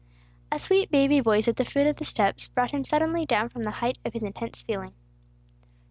[0.51, 3.61] A sweet baby voice at the foot of the steps brought him suddenly down from
[3.61, 4.93] the height of his intense feeling.